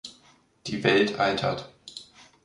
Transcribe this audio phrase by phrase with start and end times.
[0.65, 1.69] Die Welt altert.